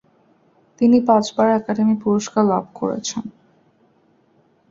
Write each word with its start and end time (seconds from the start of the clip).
তিনি 0.81 0.97
পাঁচবার 1.07 1.47
একাডেমি 1.51 1.95
পুরস্কার 2.03 2.43
লাভ 2.45 2.65
করেছেন। 2.75 3.23